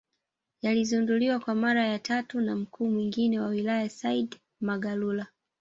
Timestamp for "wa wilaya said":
3.39-4.35